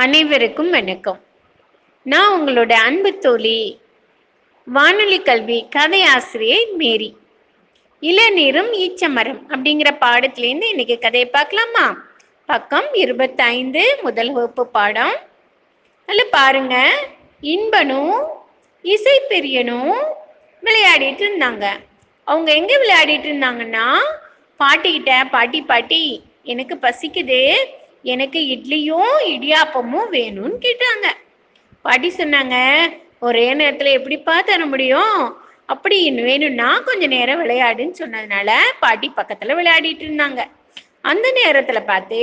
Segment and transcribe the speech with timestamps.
[0.00, 1.18] அனைவருக்கும் வணக்கம்.
[2.02, 3.80] நான் உங்களோட அன்பு தோழி
[4.66, 7.16] வானொலி கல்வி கதை ஆசிரியை மேரி.
[8.02, 11.84] இளநீரும் ஈச்சமரம் அப்படிங்கிற பாடத்திலேருந்து இன்னைக்கு கதையை பார்க்கலாமா?
[12.46, 15.14] பக்கம் இருபத்தைந்து முதல் வகுப்பு பாடம்.
[16.06, 16.76] அதில் பாருங்க
[17.40, 18.16] இன்பனும்
[18.82, 19.94] இசை பெரியனும்
[20.62, 21.68] விளையாடிட்டு இருந்தாங்க.
[22.24, 23.86] அவங்க எங்கே விளையாடிட்டு இருந்தாங்கன்னா
[24.60, 27.42] பாட்டிக்கிட்ட பாட்டி பாட்டி எனக்கு பசிக்குது.
[28.02, 31.06] எனக்கு இட்லியும் இடியாப்பமும் வேணும்னு கேட்டாங்க.
[31.82, 32.78] பாட்டி சொன்னாங்க
[33.20, 35.40] ஒரே நேரத்தில் எப்படிப்பா தர முடியும்?
[35.66, 40.44] அப்படி வேணும்னா கொஞ்ச நேரம் விளையாடுன்னு சொன்னதுனால பாட்டி பக்கத்தில் விளையாடிட்டு இருந்தாங்க.
[41.00, 42.20] அந்த நேரத்தில் பார்த்து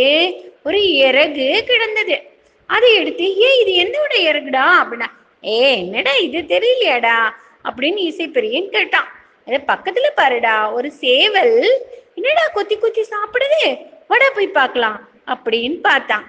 [0.64, 2.22] ஒரு இறகு கிடந்தது.
[2.66, 4.86] அதை எடுத்து ஏ இது என்னோட இறகுடா?
[4.86, 5.08] அப்படின்னா
[5.46, 7.34] ஏ என்னடா இது தெரியலையாடா?
[7.64, 9.08] அப்படின்னு இசைப்பிரியன் கேட்டான்.
[9.48, 11.86] அதை பக்கத்துல பாருடா ஒரு சேவல்.
[12.16, 13.78] என்னடா கொத்தி கொத்தி சாப்பிடுது?
[14.08, 15.09] வாடா போய் பார்க்கலாம்.
[15.34, 16.26] அப்படின்னு பார்த்தான்.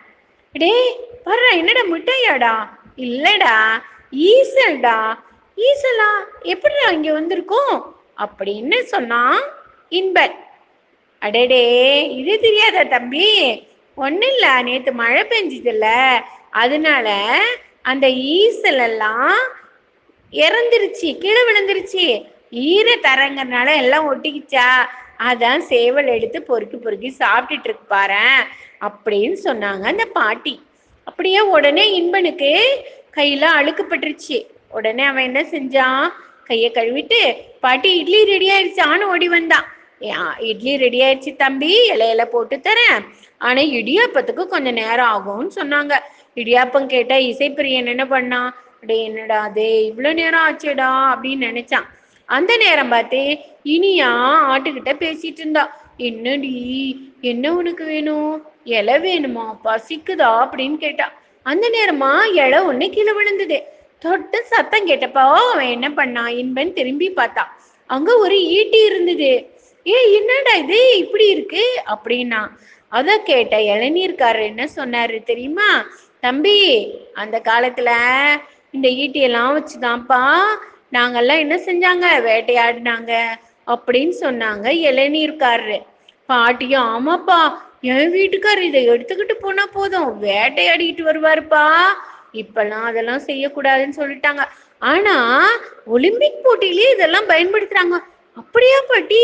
[0.52, 0.72] டே
[1.24, 2.54] பாரு என்னடா மிட்டாயாடா?
[2.96, 3.56] இல்லடா
[4.28, 4.98] ஈசல்டா.
[5.56, 6.10] ஈசலா
[6.42, 7.74] எப்படிடா இங்க வந்திருக்கோம்?
[8.16, 9.40] அப்படின்னு சொன்னான்
[9.88, 10.36] இன்பன்.
[11.22, 11.64] அடடே
[12.16, 13.28] இது தெரியாதா தம்பி?
[13.94, 15.86] ஒன்றும் இல்லை நேற்று மழை பெஞ்சுதுல்ல.
[16.50, 17.08] அதனால
[17.82, 19.34] அந்த ஈசல் எல்லாம்
[20.32, 22.06] இறந்துருச்சு கீழே விழுந்துருச்சு.
[22.50, 24.68] ஈர தரங்கிறனால எல்லாம் ஒட்டிக்கிச்சா?
[25.28, 28.24] அதான் சேவல் எடுத்து பொறுக்கி பொறுக்கி சாப்பிட்டுட்டு இருக்கு பாரு
[28.86, 30.54] அப்படின்னு சொன்னாங்க அந்த பாட்டி.
[31.04, 32.50] அப்படியே உடனே இன்பனுக்கு
[33.16, 34.38] கையில அழுக்குப்பட்டுருச்சு
[34.70, 36.08] உடனே அவன் என்ன செஞ்சான்?
[36.44, 37.20] கையை கழுவிட்டு
[37.60, 39.66] பாட்டி இட்லி ரெடி ஆயிடுச்சான்னு ஓடி வந்தான்
[40.50, 41.72] இட்லி ரெடி ஆயிடுச்சு தம்பி.
[41.90, 43.02] இலையில போட்டு தரேன்.
[43.38, 45.94] ஆனா இடியாப்பத்துக்கு கொஞ்சம் நேரம் ஆகும்னு சொன்னாங்க.
[46.34, 50.90] இடியாப்பம் கேட்டா இசைப்பிரியன் என்ன பண்ணான் அப்படியே என்னடா அது இவ்வளோ நேரம் ஆச்சுடா.
[51.12, 51.88] அப்படின்னு நினைச்சான்.
[52.30, 53.20] அந்த நேரம் பார்த்து
[53.64, 54.10] இனியா
[54.52, 55.62] ஆட்டுக்கிட்ட பேசிட்டு இருந்தா.
[55.96, 56.54] என்னடி
[57.20, 58.46] என்ன உனக்கு வேணும்?
[58.64, 59.44] இலை வேணுமா?
[59.64, 60.28] பசிக்குதா?
[60.44, 61.06] அப்படின்னு கேட்டா.
[61.42, 63.58] அந்த நேரமா இலை ஒண்ணு கீழே விழுந்தது.
[63.98, 67.50] தொட்டு சத்தம் கேட்டப்போ அவன் என்ன பண்ணான் இன்பன் திரும்பி பார்த்தான்
[67.90, 69.32] அங்க ஒரு ஈட்டி இருந்தது.
[69.86, 70.80] ஏ என்னடா இது?
[70.98, 71.64] இப்படி இருக்கு?
[71.86, 72.42] அப்படின்னா.
[72.88, 75.70] அத கேட்ட இளநீர்காரர் என்ன சொன்னாரு தெரியுமா?
[76.20, 76.56] தம்பி
[77.14, 77.90] அந்த காலத்துல
[78.70, 80.22] இந்த ஈட்டியெல்லாம் வச்சுதான்ப்பா
[80.92, 82.06] நாங்கெல்லாம் என்ன செஞ்சாங்க?
[82.28, 83.12] வேட்டையாடினாங்க
[83.66, 84.66] அப்படின்னு சொன்னாங்க.
[84.88, 85.78] இளநீர்காரரு.
[86.26, 87.40] பாட்டியும் ஆமாப்பா
[87.80, 90.22] என் வீட்டுக்காரர் இதை எடுத்துக்கிட்டு போனா போதும்.
[90.22, 91.64] வேட்டையாடிட்டு வருவாருப்பா.
[92.32, 94.42] இப்பெல்லாம் அதெல்லாம் செய்யக்கூடாதுன்னு சொல்லிட்டாங்க.
[94.78, 95.16] ஆனா
[95.86, 97.96] ஒலிம்பிக் போட்டியிலேயே இதெல்லாம் பயன்படுத்துறாங்க.
[98.36, 99.22] அப்படியா பாட்டி?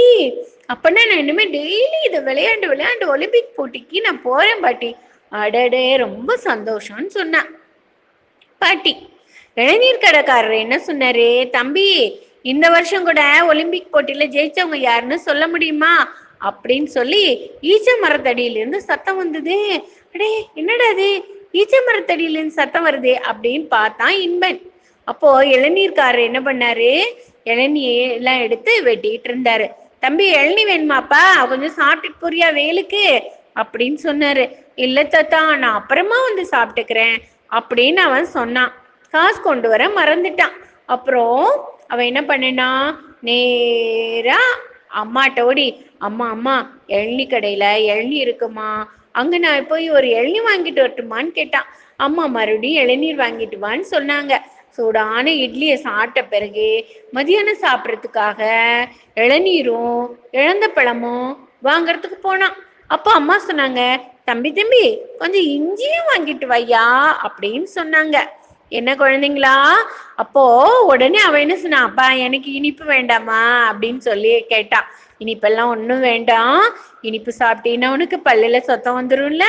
[0.72, 4.97] அப்பனா நான் இனிமே டெய்லி இதை விளையாண்டு விளையாண்டு ஒலிம்பிக் போட்டிக்கு நான் போறேன் பாட்டி.
[5.28, 7.48] அடடே ரொம்ப சந்தோஷம்னு சொன்னேன்
[8.59, 8.93] பாட்டி
[9.60, 11.50] இளநீர் கடைக்காரர் என்ன சொன்னாரு?
[11.50, 16.14] தம்பி இந்த வருஷம் கூட ஒலிம்பிக் போட்டியில ஜெயிச்சவங்க யாருன்னு சொல்ல முடியுமா?
[16.44, 19.84] அப்படின்னு சொல்லி ஈச்ச மரத்தடியிலிருந்து சத்தம் வந்தது.
[20.12, 23.18] அடே என்னடா அது ஈச்ச மரத்தடியிலிருந்து சத்தம் வருது?
[23.32, 24.60] அப்படின்னு பார்த்தான் இன்பன்.
[25.04, 27.04] அப்போ இளநீர்காரர் என்ன பண்ணாரு?
[27.44, 29.68] இளநீர் எல்லாம் எடுத்து வெட்டிட்டு இருந்தாரு.
[30.00, 31.48] தம்பி இளநீ வேணுமாப்பா?
[31.48, 33.20] கொஞ்சம் சாப்பிட்டுட்டு போறியா வேலுக்கு
[33.54, 34.54] அப்படின்னு சொன்னாரு.
[34.74, 37.16] இல்ல தாத்தா நான் அப்புறமா வந்து சாப்பிட்டுக்கிறேன்.
[37.50, 38.84] அப்படின்னு அவன் சொன்னான்.
[39.16, 40.54] காசு கொண்டு வர மறந்துட்டான்.
[40.94, 41.44] அப்புறம்
[41.88, 42.71] அவன் என்ன பண்ணினா
[43.21, 44.41] நேரா
[45.00, 45.69] அம்மாட்ட ஓடி
[45.99, 46.56] அம்மா அம்மா
[46.99, 48.71] எள்ளி கடையில எள்ளி இருக்குமா?
[49.12, 51.69] அங்க நான் போய் ஒரு எள்ளி வாங்கிட்டு வரட்டுமான்னு கேட்டான்.
[52.06, 54.34] அம்மா மறுபடியும் இளநீர் வாங்கிட்டு வான்னு சொன்னாங்க.
[54.77, 56.66] சூடான இட்லியை சாப்பிட்ட பிறகு
[57.15, 58.41] மதியானம் சாப்பிட்றதுக்காக
[59.22, 61.28] இளநீரும் இழந்த பழமும்
[61.65, 62.56] வாங்குறதுக்கு போனான்.
[62.87, 63.83] அப்போ அம்மா சொன்னாங்க
[64.25, 64.84] தம்பி தம்பி
[65.19, 66.87] கொஞ்சம் இஞ்சியும் வாங்கிட்டு வையா?
[67.27, 68.16] அப்படின்னு சொன்னாங்க.
[68.72, 69.56] என்ன குழந்தைங்களா?
[70.16, 70.43] அப்போ
[70.84, 74.87] உடனே அவன் என்ன சொன்னான் அப்பா எனக்கு இனிப்பு வேண்டாமா அப்படின்னு சொல்லி கேட்டான்
[75.21, 76.62] இனிப்பெல்லாம் ஒன்றும் வேண்டாம்.
[77.00, 79.44] இனிப்பு சாப்பிட்டீங்கன்னா உனக்கு பல்லுல சொத்தம் வந்துரும்ல.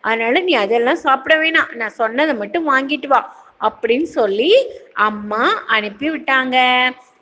[0.00, 1.74] அதனால நீ அதெல்லாம் சாப்பிட வேணாம்.
[1.74, 3.20] நான் சொன்னதை மட்டும் வாங்கிட்டு வா
[3.60, 4.52] அப்படின்னு சொல்லி
[4.92, 6.56] அம்மா அனுப்பி விட்டாங்க.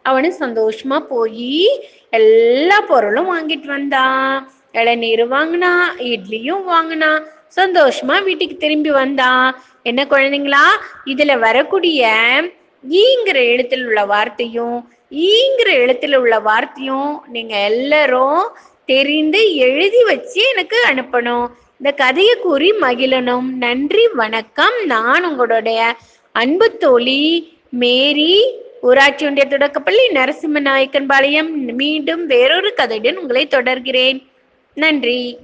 [0.05, 1.81] அவனு சந்தோஷமா போய்
[2.11, 4.53] எல்லா பொருளும் வாங்கிட்டு வந்தான்.
[4.73, 7.11] இளநீர் வாங்கினா இட்லியும் வாங்கினா
[7.57, 10.81] சந்தோஷமா வீட்டுக்கு திரும்பி வந்தான் என்ன குழந்தைங்களா?
[11.05, 12.15] இதுல வரக்கூடிய
[12.91, 18.57] ஈங்கிற எழுத்தில் உள்ள வார்த்தையும் ஈங்கிற எழுத்துல உள்ள வார்த்தையும் நீங்க எல்லாரும்
[18.87, 21.49] தெரிந்து எழுதி வச்சு எனக்கு அனுப்பணும்.
[21.77, 24.85] இந்த கதையை கூறி மகிழனும் நன்றி வணக்கம்.
[24.85, 25.97] நான் உங்களுடைய
[26.33, 31.65] அன்பு தோழி மேரி ஊராட்சி ஒன்றிய தொடக்கப்பள்ளி நரசிம்ம நாயக்கன் பாளையம்.
[31.65, 34.27] மீண்டும் வேறொரு கதையுடன் உங்களை தொடர்கிறேன்.
[34.75, 35.39] நன்றி.